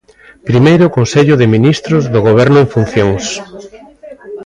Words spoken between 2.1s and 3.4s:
do Goberno en funcións.